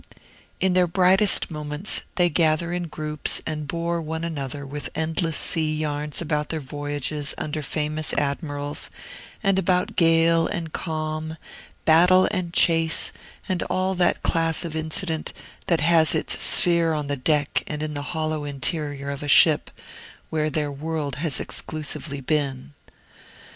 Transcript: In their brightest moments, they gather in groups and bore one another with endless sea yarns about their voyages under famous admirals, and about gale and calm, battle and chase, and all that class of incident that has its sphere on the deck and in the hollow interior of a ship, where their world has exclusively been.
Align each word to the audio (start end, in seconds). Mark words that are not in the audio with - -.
In 0.59 0.73
their 0.73 0.87
brightest 0.87 1.51
moments, 1.51 2.01
they 2.15 2.27
gather 2.27 2.73
in 2.73 2.87
groups 2.87 3.39
and 3.45 3.67
bore 3.67 4.01
one 4.01 4.23
another 4.23 4.65
with 4.65 4.89
endless 4.95 5.37
sea 5.37 5.75
yarns 5.77 6.21
about 6.23 6.49
their 6.49 6.59
voyages 6.59 7.35
under 7.37 7.61
famous 7.61 8.11
admirals, 8.15 8.89
and 9.43 9.59
about 9.59 9.95
gale 9.95 10.47
and 10.47 10.73
calm, 10.73 11.37
battle 11.85 12.27
and 12.31 12.51
chase, 12.51 13.11
and 13.47 13.61
all 13.69 13.93
that 13.93 14.23
class 14.23 14.65
of 14.65 14.75
incident 14.75 15.33
that 15.67 15.81
has 15.81 16.15
its 16.15 16.41
sphere 16.41 16.93
on 16.93 17.05
the 17.05 17.15
deck 17.15 17.63
and 17.67 17.83
in 17.83 17.93
the 17.93 18.01
hollow 18.17 18.43
interior 18.43 19.11
of 19.11 19.21
a 19.21 19.27
ship, 19.27 19.69
where 20.31 20.49
their 20.49 20.71
world 20.71 21.17
has 21.17 21.39
exclusively 21.39 22.21
been. 22.21 22.73